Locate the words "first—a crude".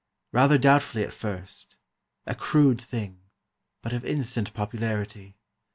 1.13-2.81